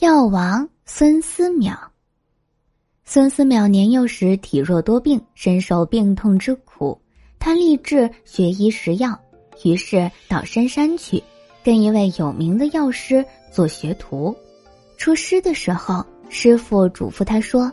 [0.00, 1.74] 药王孙思邈。
[3.06, 7.00] 孙思邈年幼时体弱多病，深受病痛之苦。
[7.38, 9.18] 他立志学医食药，
[9.64, 11.24] 于是到深山去，
[11.64, 14.36] 跟一位有名的药师做学徒。
[14.98, 17.72] 出师的时候，师傅嘱咐他说：“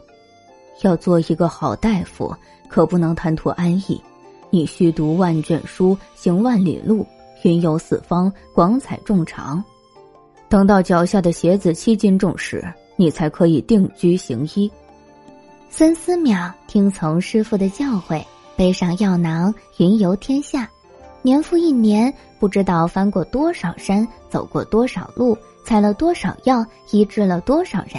[0.82, 2.34] 要做一个好大夫，
[2.70, 4.02] 可不能贪图安逸。
[4.50, 7.06] 你需读万卷书，行万里路，
[7.42, 9.62] 云游四方，广采众长。”
[10.54, 12.64] 等到脚下的鞋子七斤重时，
[12.96, 14.72] 你才可以定居行医。
[15.72, 18.24] 孙思邈听从师傅的教诲，
[18.56, 20.70] 背上药囊，云游天下。
[21.24, 27.96] 年复一年，不知道翻过多少山，走过多少路，采了多少药，医治了多少人。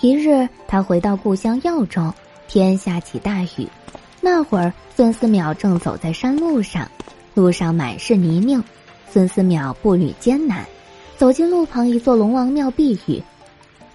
[0.00, 2.12] 一日，他回到故乡耀州，
[2.48, 3.68] 天下起大雨。
[4.20, 6.90] 那会儿，孙思邈正走在山路上，
[7.34, 8.60] 路上满是泥泞，
[9.08, 10.66] 孙思邈步履艰难。
[11.22, 13.22] 走进路旁一座龙王庙避雨，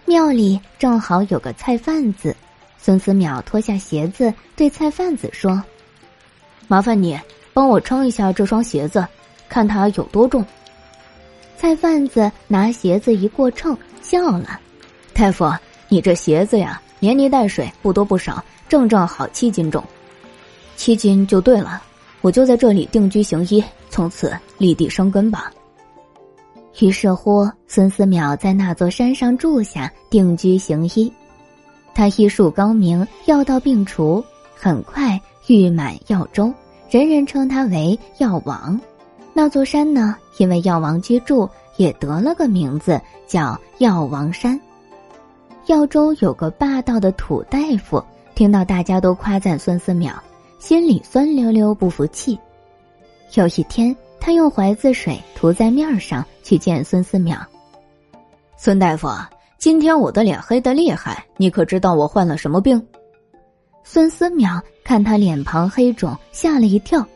[0.05, 2.34] 庙里正好有个菜贩子。
[2.78, 5.61] 孙思邈脱下鞋子，对菜贩子说
[6.69, 7.19] ：“麻烦你
[7.53, 9.06] 帮我称一下这双鞋子，
[9.50, 10.42] 看它有多重。”
[11.58, 14.62] 菜贩子拿鞋子一过秤，笑了
[15.14, 15.52] ：“大夫，
[15.89, 19.84] 你这鞋子呀，连泥带水不多不少，正正好七斤重。
[20.78, 21.84] 七斤就对了，
[22.22, 25.52] 我就在这里定居行医，从此立地生根吧。”
[26.80, 31.11] 于是乎，孙思邈在那座山上住下，定居行医。
[31.95, 34.23] 他医术高明，药到病除，
[34.56, 36.53] 很快誉满药州，
[36.89, 38.80] 人人称他为药王。
[39.34, 44.59] 那座山呢，因为药王居住，也得了个名字，叫药王山。
[45.66, 48.03] 药州有个霸道的土大夫，
[48.36, 50.14] 听到大家都夸赞孙思邈，
[50.59, 52.38] 心里酸溜溜，不服气。
[53.34, 53.95] 有一天。
[54.28, 57.38] 他用怀子水涂在面上，去见孙思邈。
[58.58, 59.08] 孙大夫，
[59.58, 62.86] 今天我的脸黑的厉害，你可知道我患了什么病？
[63.86, 67.07] 孙思邈看他脸庞黑肿，吓了一跳，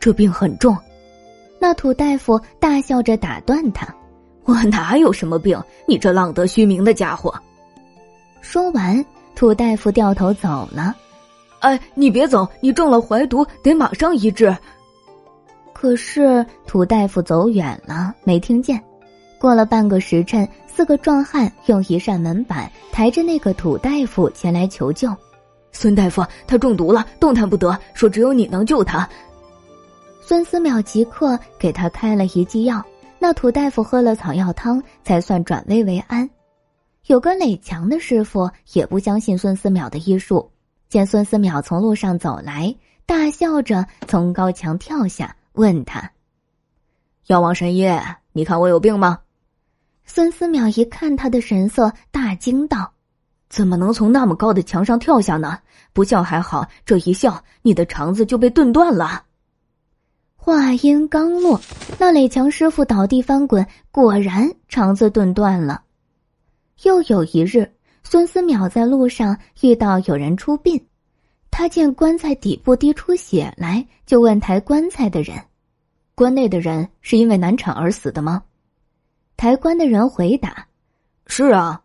[0.00, 0.76] 这病很重。
[1.60, 3.86] 那土大夫大笑着打断他
[4.42, 5.56] ：“我哪有什么病？
[5.86, 7.32] 你这浪得虚名的家伙！”
[8.42, 10.96] 说完，土大夫掉头走了。
[11.60, 14.52] 哎，你别走，你中了怀毒，得马上医治。
[15.78, 18.82] 可是土大夫走远了，没听见。
[19.38, 25.14] 过了半个时辰，四个壮汉用一扇门板抬着那个土大夫前来求救。
[25.72, 29.06] 孙大夫，他中毒了，动弹不得，说只有你能救他。
[30.22, 32.82] 孙思邈即刻给他开了一剂药，
[33.18, 36.28] 那土大夫喝了草药汤，才算转危为安。
[37.04, 40.50] 有个垒墙的师傅也不相信孙思邈的医术，
[40.88, 45.36] 见孙思邈从路上走来，大笑着从高墙跳下。
[45.56, 46.10] 问他
[47.26, 47.86] ：“药王神医，
[48.32, 49.18] 你看我有病吗？”
[50.04, 52.92] 孙思邈一看他的神色，大惊道
[53.50, 55.58] ：“怎么能从那么高的墙上跳下呢？
[55.92, 59.24] 不笑还好，这一笑，你的肠子就被炖断了。”
[60.36, 61.60] 话音刚落，
[61.98, 65.82] 那垒墙师傅倒地翻滚，果然肠子炖断了。
[66.84, 67.68] 又有一日，
[68.04, 70.86] 孙思邈在路上遇到有人出殡。
[71.58, 75.42] 他见棺材底部滴出血来，就问抬棺材的人
[76.14, 78.42] ：“棺内的人是因为难产而死的吗？”
[79.38, 80.66] 抬棺的人回答
[81.26, 81.82] ：“是啊。”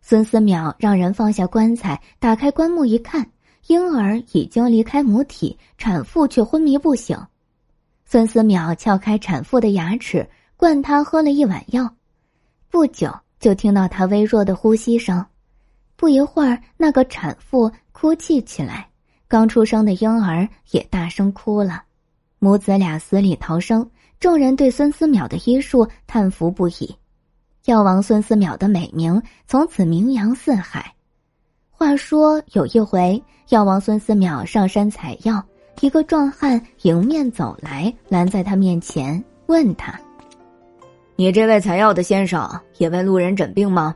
[0.00, 3.28] 孙思邈让人放下棺材，打开棺木一看，
[3.66, 7.18] 婴儿已经离开母体，产妇却昏迷不醒。
[8.04, 10.24] 孙思邈撬开产妇的牙齿，
[10.56, 11.96] 灌她喝了一碗药，
[12.68, 15.26] 不久就听到她微弱的呼吸声。
[15.96, 18.86] 不一会儿，那个产妇哭泣起来。
[19.30, 21.84] 刚出生的婴儿也大声哭了，
[22.40, 23.88] 母子俩死里逃生。
[24.18, 26.92] 众人对孙思邈的医术叹服不已，
[27.66, 30.92] 药王孙思邈的美名从此名扬四海。
[31.70, 35.40] 话说有一回，药王孙思邈上山采药，
[35.80, 39.96] 一个壮汉迎面走来，拦在他面前，问他
[41.14, 43.94] ：“你这位采药的先生也为路人诊病吗？”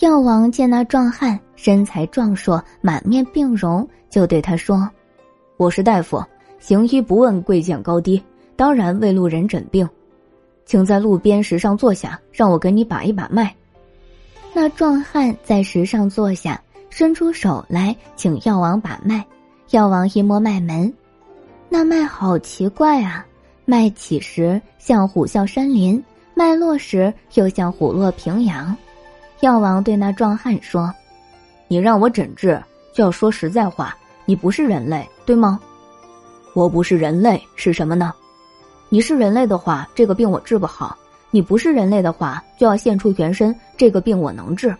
[0.00, 4.88] 药王见那壮汉身材壮硕，满面病容，就对他说
[5.58, 6.24] ：“我是大夫，
[6.58, 8.20] 行医不问贵贱高低，
[8.56, 9.88] 当然为路人诊病，
[10.64, 13.54] 请在路边石上坐下，让我给你把一把脉。”
[14.54, 19.24] 那壮汉在石上坐下，伸出手来请药王把脉。
[19.70, 20.92] 药王一摸脉门，
[21.68, 23.24] 那脉好奇怪啊！
[23.64, 26.02] 脉起时像虎啸山林，
[26.34, 28.76] 脉落时又像虎落平阳。
[29.42, 30.94] 药王对那壮汉说
[31.66, 32.62] ：“你让我诊治，
[32.94, 33.92] 就要说实在话。
[34.24, 35.58] 你不是人类，对吗？
[36.54, 38.14] 我不是人类，是什么呢？
[38.88, 40.96] 你是人类的话，这个病我治不好。
[41.32, 43.52] 你不是人类的话，就要现出原身。
[43.76, 44.72] 这个病我能治。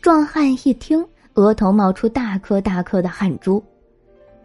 [0.00, 3.62] 壮汉一听，额头冒出大颗大颗的汗珠。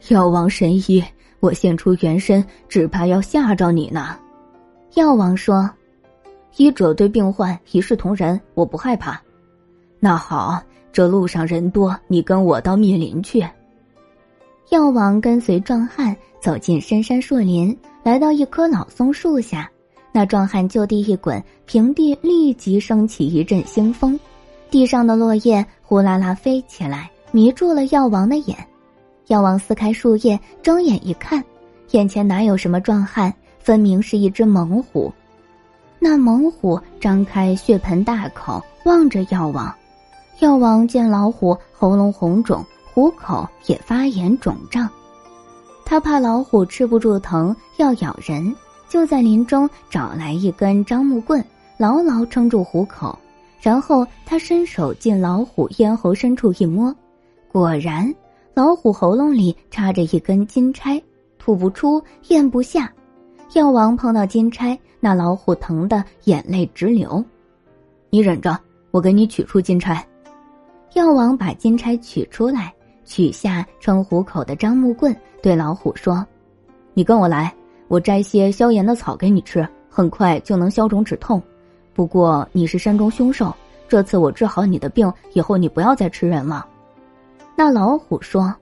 [0.09, 1.01] 药王神医，
[1.39, 4.17] 我现出原身，只怕要吓着你呢。
[4.95, 5.69] 药王说
[6.57, 9.21] ：“医者对病患一视同仁，我不害怕。”
[9.99, 10.61] 那好，
[10.91, 13.43] 这路上人多，你跟我到密林去。
[14.69, 19.71] 药王跟随壮汉走进深山树林，来到一棵老松树下。
[20.11, 24.19] 那壮汉就地一滚，平地立即升起一阵腥风，
[24.69, 28.57] 地上的落叶呼啦啦飞起来，迷住了药王的眼。
[29.27, 31.43] 药王撕开树叶，睁眼一看，
[31.91, 35.13] 眼前哪有什么壮汉，分明是一只猛虎。
[35.99, 39.73] 那猛虎张开血盆大口，望着药王。
[40.39, 42.63] 药王见老虎喉咙红肿，
[42.93, 44.87] 虎口也发炎肿胀，
[45.83, 48.55] 他怕老虎吃不住疼要咬人，
[48.87, 51.43] 就在林中找来一根樟木棍，
[51.77, 53.17] 牢牢撑住虎口。
[53.59, 56.95] 然后他伸手进老虎咽喉深处一摸，
[57.51, 58.13] 果然
[58.53, 61.01] 老虎喉咙里插着一根金钗，
[61.39, 62.93] 吐不出，咽不下。
[63.53, 67.23] 药王碰到金钗，那老虎疼得眼泪直流。
[68.09, 68.57] 你忍着，
[68.91, 70.05] 我给你取出金钗。
[70.93, 72.73] 药王把金钗取出来，
[73.05, 76.25] 取下撑虎口的樟木棍，对老虎说
[76.93, 77.53] ：“你跟我来，
[77.87, 81.41] 我摘些消炎的草给你吃，很快就能消肿止痛。
[81.93, 83.55] 不过你是山中凶兽，
[83.87, 86.67] 这次我治好你的病以后，你不要再吃人了。”
[87.55, 88.53] 那老虎说：“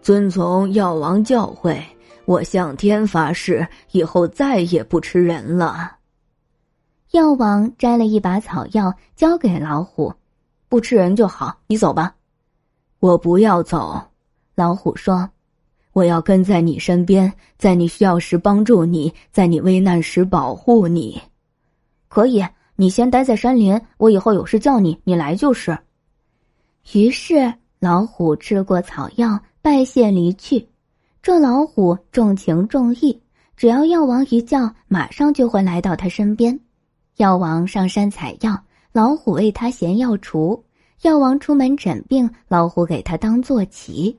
[0.00, 1.78] 遵从药王教诲，
[2.24, 5.96] 我向天发誓，以后再也不吃人了。”
[7.12, 10.12] 药王摘了一把草药，交给老虎。
[10.68, 12.14] 不吃人就好，你走吧。
[13.00, 14.02] 我不要走，
[14.54, 15.28] 老虎说
[15.92, 21.20] ：“我要跟在你身边，在你需要时帮助你，在你危难时保护你。”
[22.08, 22.42] 可以，
[22.76, 25.76] 你先待在山林，我以后有事叫你，你来就是。
[26.94, 30.66] 于是老虎吃过草药，拜谢离去。
[31.22, 33.16] 这老虎重情重义，
[33.56, 36.58] 只要药王一叫，马上就会来到他身边。
[37.18, 38.60] 药王上山采药。
[38.90, 40.60] 老虎为他衔药锄，
[41.00, 44.14] 药王出门诊病，老虎给他当坐骑。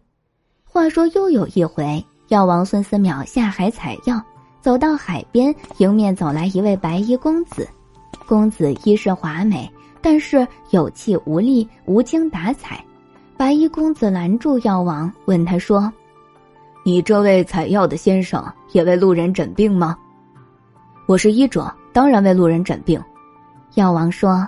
[0.64, 4.20] 话说又有一回，药王孙思邈下海采药，
[4.62, 7.68] 走到海边，迎面走来一位白衣公子。
[8.26, 9.72] 公子衣饰华美，
[10.02, 12.84] 但是有气无力，无精打采。
[13.38, 15.92] 白衣公子拦住药王，问他说
[16.84, 19.98] ：“你这位采药的先生也为路人诊病吗
[21.08, 23.02] ？”“我是医者，当然为路人诊病。”
[23.76, 24.48] 药王说。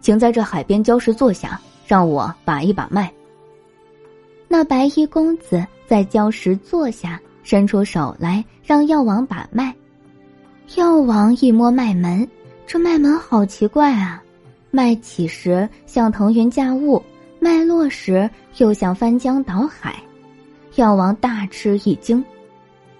[0.00, 3.08] 请在这海边礁石坐下，让我把一把脉。
[4.48, 9.72] 那白衣公子在礁石坐下，伸出手来让药王把脉。
[10.74, 12.28] 药王一摸脉门，
[12.66, 14.20] 这脉门好奇怪啊！
[14.72, 17.00] 脉起时像腾云驾雾，
[17.38, 19.94] 脉落时又像翻江倒海。
[20.76, 22.24] 药王大吃一惊：“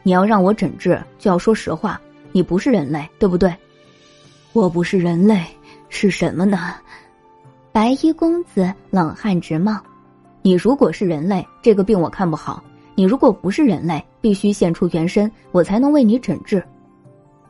[0.02, 2.00] 你要让我诊治，就要说实话。
[2.32, 3.54] 你不是人类，对不对
[4.52, 5.44] ？”“我不是人类。”
[5.94, 6.74] 是什么呢？
[7.70, 9.78] 白衣公子冷汗直冒。
[10.40, 12.62] 你如果是人类，这个病我看不好；
[12.94, 16.62] 你如果不是人类，必须现出原身，我才能为你诊治。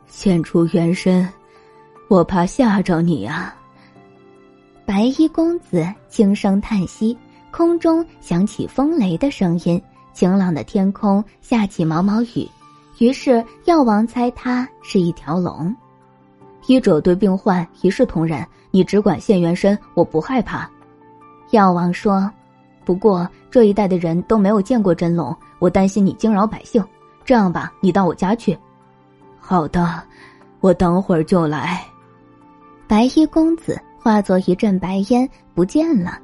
[0.07, 1.27] 现出原身，
[2.09, 3.55] 我怕吓着你啊！
[4.85, 7.17] 白衣公子轻声叹息，
[7.49, 9.81] 空中响起风雷的声音，
[10.13, 12.47] 晴朗的天空下起毛毛雨。
[12.99, 15.75] 于是药王猜他是一条龙。
[16.67, 20.69] 医者对病患一视同仁，你只管现原身，我不害怕。
[21.49, 22.31] 药王说
[22.85, 26.83] ：“不过这一带的人都没有见过真龙，我担心你惊扰百姓。
[27.25, 28.57] 这样吧，你到我家去。”
[29.41, 30.01] 好的，
[30.61, 31.85] 我等会儿就来。
[32.87, 36.17] 白衣公子化作一阵白烟不见了。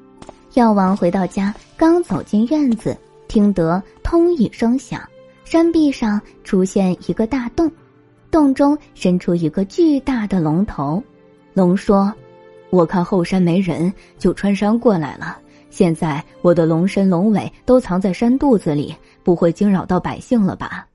[0.54, 2.98] 药王回到家，刚走进院子，
[3.30, 5.02] 听得“通”一声响，
[5.46, 7.72] 山壁上出现一个大洞。
[8.30, 11.02] 洞中伸出一个巨大的龙头，
[11.54, 12.14] 龙说
[12.70, 15.38] ：“我看后山没人，就穿山过来了。
[15.70, 18.94] 现在我的龙身龙尾都藏在山肚子里，
[19.24, 20.88] 不会惊扰到百姓了吧？”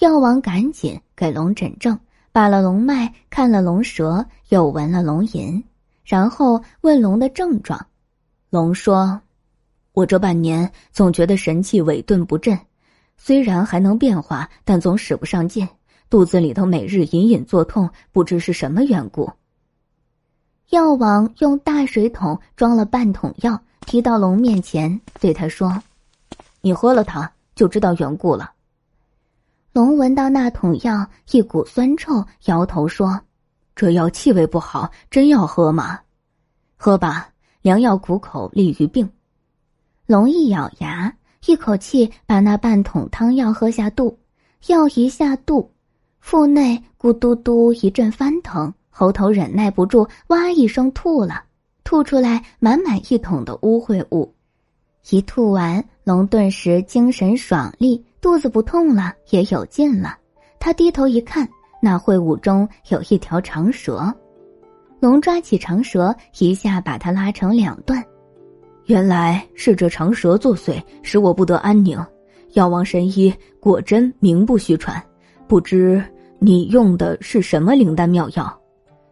[0.00, 1.98] 药王赶紧给龙诊症，
[2.32, 5.62] 把了龙脉，看了龙舌，又闻了龙吟，
[6.04, 7.86] 然后问龙的症状。
[8.50, 9.20] 龙说
[9.92, 12.58] ：“我这半年总觉得神气萎顿不振，
[13.16, 15.68] 虽然还能变化，但总使不上劲。”
[16.10, 19.30] 肚子里头每日隐隐作痛，不知是什么缘故。
[20.70, 25.80] 药王用大水桶装了半桶药，提到龙面前，对他说
[26.62, 28.50] ：“你喝了它，就知道缘故了。”
[29.72, 33.20] 龙闻到那桶药一股酸臭，摇头说
[33.76, 36.00] ：“这药气味不好，真要喝吗？
[36.76, 37.28] 喝吧，
[37.62, 39.08] 良药苦口利于病。
[40.10, 41.14] 龙一咬牙，
[41.46, 44.18] 一口气把那半桶汤药喝下肚。
[44.66, 45.70] 药一下肚，
[46.18, 51.44] 腹内咕嘟嘟一阵翻腾，喉头忍耐不住，哇一声吐了，
[51.84, 54.34] 吐出来满满一桶的污秽物。
[55.10, 60.18] 一吐完，龙顿时精神爽利，肚子不痛了，也有劲了。
[60.58, 61.48] 他低头一看，
[61.80, 64.12] 那秽物中有一条长蛇。
[64.98, 68.04] 龙抓起长蛇，一下把它拉成两段。
[68.90, 71.96] 原来是这长蛇作祟，使我不得安宁。
[72.54, 75.00] 药王神医果真名不虚传，
[75.46, 76.04] 不知
[76.40, 78.52] 你用的是什么灵丹妙药？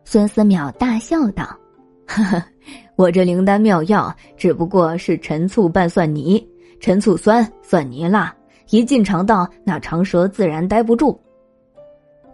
[0.04, 1.44] 孙思邈大笑道
[2.08, 2.42] ：“呵呵，
[2.96, 6.44] 我这灵丹妙药只不过是陈醋拌蒜泥，
[6.80, 8.34] 陈醋酸，蒜泥辣，
[8.70, 11.16] 一进肠道，那长蛇自然待不住。”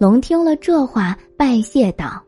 [0.01, 2.23] 龙听了这话，拜谢道：“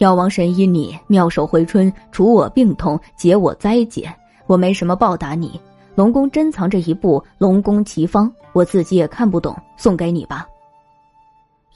[0.00, 4.14] 药王神医，你妙手回春，除我病痛，解我灾劫，
[4.46, 5.60] 我没什么报答你。”
[5.94, 10.44] 龙宫珍藏着一部《龙宫奇方》，我自己也看不懂，送给你吧。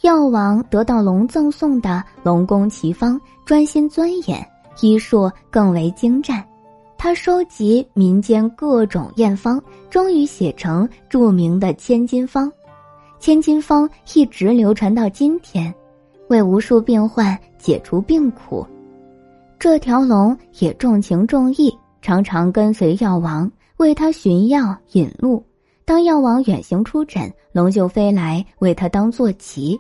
[0.03, 1.91] 药王得到龙赠送的
[2.25, 4.45] 《龙宫奇方》，专心钻研，
[4.81, 6.45] 医术更为精湛。
[6.97, 12.49] 他收集民间各种验方，终于写成著名的《千金方》。
[13.21, 15.73] 《千金方》一直流传到今天，
[16.29, 18.67] 为无数病患解除病苦。
[19.61, 21.73] 这条龙也重情重义，
[22.09, 23.53] 常常跟随药王。
[23.77, 25.45] 为他寻药引路，
[25.85, 29.79] 当药王远行出诊，龙就飞来为他当坐骑。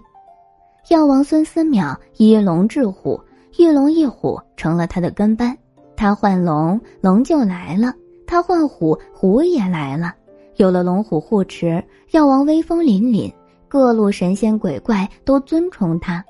[0.90, 3.18] 药王孙思邈依龙制虎，
[3.56, 5.56] 一龙一虎成了他的跟班。
[5.96, 7.90] 他换龙，龙就来了；
[8.26, 10.14] 他换虎，虎也来了。
[10.56, 13.32] 有了龙虎护持，药王威风凛凛，
[13.68, 16.22] 各路神仙鬼怪都尊崇他。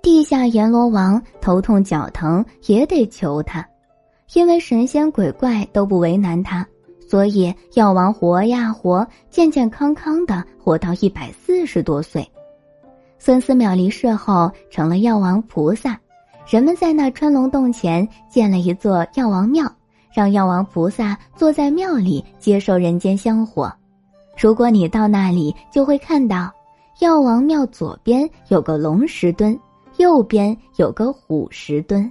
[0.00, 3.66] 地下阎罗王头痛脚疼也得求他，
[4.32, 6.66] 因为神仙鬼怪都不为难他。
[7.06, 12.28] 所以药王活呀活，健健康康的活到一百四十多岁。
[13.18, 15.98] 孙思邈离世后成了药王菩萨，
[16.48, 19.70] 人们在那穿龙洞前建了一座药王庙，
[20.12, 23.72] 让药王菩萨坐在庙里接受人间香火。
[24.36, 26.50] 如果你到那里，就会看到
[27.00, 29.56] 药王庙左边有个龙石墩，
[29.98, 32.10] 右边有个虎石墩。